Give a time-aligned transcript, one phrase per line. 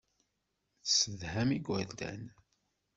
[0.83, 2.21] Tessedham igerdan.